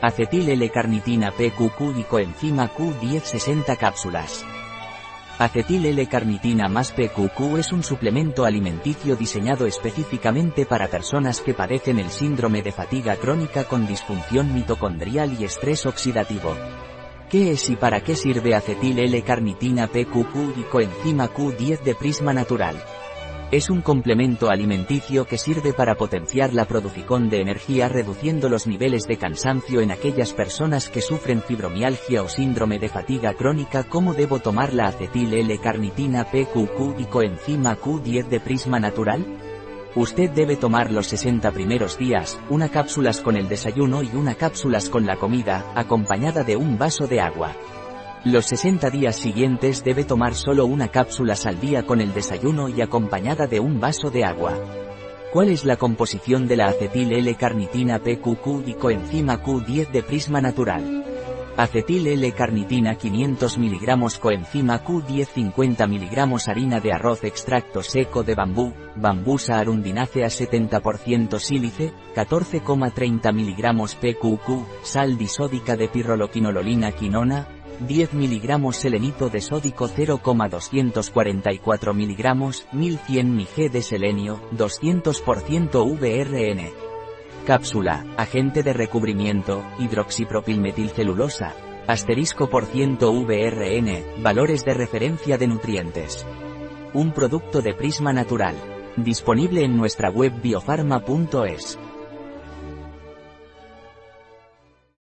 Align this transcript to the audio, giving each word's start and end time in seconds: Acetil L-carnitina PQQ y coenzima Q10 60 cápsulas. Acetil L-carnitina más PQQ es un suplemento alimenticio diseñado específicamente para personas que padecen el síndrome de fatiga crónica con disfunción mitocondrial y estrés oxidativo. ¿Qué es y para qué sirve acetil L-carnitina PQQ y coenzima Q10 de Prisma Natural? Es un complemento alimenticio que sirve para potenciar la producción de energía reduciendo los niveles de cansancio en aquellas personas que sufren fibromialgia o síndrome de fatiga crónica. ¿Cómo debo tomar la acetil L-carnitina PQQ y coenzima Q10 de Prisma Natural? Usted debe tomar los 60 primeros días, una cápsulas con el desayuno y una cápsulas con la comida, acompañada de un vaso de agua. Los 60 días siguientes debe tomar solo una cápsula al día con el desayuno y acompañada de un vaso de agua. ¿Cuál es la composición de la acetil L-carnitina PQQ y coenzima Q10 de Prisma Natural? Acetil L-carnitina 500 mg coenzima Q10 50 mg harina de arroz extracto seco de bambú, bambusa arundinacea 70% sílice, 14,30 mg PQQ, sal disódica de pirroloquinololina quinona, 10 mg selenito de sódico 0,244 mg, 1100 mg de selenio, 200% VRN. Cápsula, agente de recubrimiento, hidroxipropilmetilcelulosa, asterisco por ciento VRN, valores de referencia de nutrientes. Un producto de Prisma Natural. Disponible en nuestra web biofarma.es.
Acetil 0.00 0.48
L-carnitina 0.48 1.32
PQQ 1.32 1.98
y 1.98 2.04
coenzima 2.04 2.72
Q10 2.72 3.20
60 3.20 3.74
cápsulas. 3.74 4.44
Acetil 5.40 5.86
L-carnitina 5.86 6.68
más 6.68 6.92
PQQ 6.92 7.58
es 7.58 7.72
un 7.72 7.82
suplemento 7.82 8.44
alimenticio 8.44 9.16
diseñado 9.16 9.66
específicamente 9.66 10.66
para 10.66 10.86
personas 10.86 11.40
que 11.40 11.52
padecen 11.52 11.98
el 11.98 12.10
síndrome 12.10 12.62
de 12.62 12.70
fatiga 12.70 13.16
crónica 13.16 13.64
con 13.64 13.88
disfunción 13.88 14.54
mitocondrial 14.54 15.36
y 15.36 15.44
estrés 15.44 15.84
oxidativo. 15.84 16.54
¿Qué 17.28 17.50
es 17.50 17.68
y 17.68 17.74
para 17.74 18.00
qué 18.00 18.14
sirve 18.14 18.54
acetil 18.54 19.00
L-carnitina 19.00 19.88
PQQ 19.88 20.58
y 20.58 20.62
coenzima 20.70 21.28
Q10 21.28 21.80
de 21.82 21.94
Prisma 21.96 22.32
Natural? 22.32 22.76
Es 23.50 23.70
un 23.70 23.80
complemento 23.80 24.50
alimenticio 24.50 25.26
que 25.26 25.38
sirve 25.38 25.72
para 25.72 25.94
potenciar 25.94 26.52
la 26.52 26.66
producción 26.66 27.30
de 27.30 27.40
energía 27.40 27.88
reduciendo 27.88 28.50
los 28.50 28.66
niveles 28.66 29.06
de 29.06 29.16
cansancio 29.16 29.80
en 29.80 29.90
aquellas 29.90 30.34
personas 30.34 30.90
que 30.90 31.00
sufren 31.00 31.40
fibromialgia 31.40 32.22
o 32.22 32.28
síndrome 32.28 32.78
de 32.78 32.90
fatiga 32.90 33.32
crónica. 33.32 33.84
¿Cómo 33.84 34.12
debo 34.12 34.38
tomar 34.38 34.74
la 34.74 34.88
acetil 34.88 35.32
L-carnitina 35.32 36.24
PQQ 36.24 37.00
y 37.00 37.04
coenzima 37.06 37.78
Q10 37.78 38.28
de 38.28 38.38
Prisma 38.38 38.80
Natural? 38.80 39.24
Usted 39.94 40.28
debe 40.28 40.56
tomar 40.56 40.92
los 40.92 41.06
60 41.06 41.50
primeros 41.52 41.96
días, 41.96 42.38
una 42.50 42.68
cápsulas 42.68 43.22
con 43.22 43.34
el 43.34 43.48
desayuno 43.48 44.02
y 44.02 44.08
una 44.08 44.34
cápsulas 44.34 44.90
con 44.90 45.06
la 45.06 45.16
comida, 45.16 45.72
acompañada 45.74 46.44
de 46.44 46.56
un 46.56 46.76
vaso 46.76 47.06
de 47.06 47.22
agua. 47.22 47.56
Los 48.24 48.46
60 48.46 48.90
días 48.90 49.14
siguientes 49.14 49.84
debe 49.84 50.02
tomar 50.02 50.34
solo 50.34 50.66
una 50.66 50.88
cápsula 50.88 51.36
al 51.44 51.60
día 51.60 51.86
con 51.86 52.00
el 52.00 52.12
desayuno 52.12 52.68
y 52.68 52.80
acompañada 52.80 53.46
de 53.46 53.60
un 53.60 53.78
vaso 53.78 54.10
de 54.10 54.24
agua. 54.24 54.54
¿Cuál 55.32 55.50
es 55.50 55.64
la 55.64 55.76
composición 55.76 56.48
de 56.48 56.56
la 56.56 56.66
acetil 56.66 57.12
L-carnitina 57.12 58.00
PQQ 58.00 58.66
y 58.66 58.74
coenzima 58.74 59.40
Q10 59.40 59.90
de 59.90 60.02
Prisma 60.02 60.40
Natural? 60.40 61.04
Acetil 61.56 62.08
L-carnitina 62.08 62.96
500 62.96 63.58
mg 63.58 64.18
coenzima 64.20 64.82
Q10 64.82 65.26
50 65.26 65.86
mg 65.86 66.38
harina 66.48 66.80
de 66.80 66.92
arroz 66.92 67.22
extracto 67.22 67.82
seco 67.82 68.24
de 68.24 68.34
bambú, 68.34 68.72
bambusa 68.96 69.58
arundinacea 69.58 70.26
70% 70.26 71.38
sílice, 71.38 71.92
14,30 72.16 73.32
mg 73.32 73.96
PQQ, 74.00 74.84
sal 74.84 75.16
disódica 75.16 75.76
de 75.76 75.88
pirroloquinololina 75.88 76.92
quinona, 76.92 77.57
10 77.80 78.12
mg 78.12 78.72
selenito 78.72 79.28
de 79.28 79.40
sódico 79.40 79.88
0,244 79.88 81.94
mg, 81.94 82.52
1100 82.72 83.26
mg 83.26 83.70
de 83.70 83.82
selenio, 83.82 84.40
200% 84.52 85.98
VRN. 85.98 86.70
Cápsula, 87.46 88.04
agente 88.16 88.62
de 88.62 88.72
recubrimiento, 88.72 89.64
hidroxipropilmetilcelulosa, 89.78 91.54
asterisco 91.86 92.50
por 92.50 92.66
ciento 92.66 93.12
VRN, 93.12 94.22
valores 94.22 94.64
de 94.64 94.74
referencia 94.74 95.38
de 95.38 95.46
nutrientes. 95.46 96.26
Un 96.92 97.12
producto 97.12 97.62
de 97.62 97.74
Prisma 97.74 98.12
Natural. 98.12 98.56
Disponible 98.96 99.64
en 99.64 99.76
nuestra 99.76 100.10
web 100.10 100.32
biofarma.es. 100.42 101.78